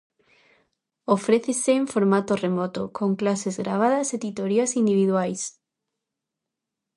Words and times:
Ofrécese 1.15 1.71
en 1.79 1.85
formato 1.93 2.31
remoto, 2.45 2.81
con 2.97 3.09
clases 3.21 3.55
gravadas 3.63 4.07
e 4.15 4.17
titorías 4.25 4.71
individuais. 4.81 5.41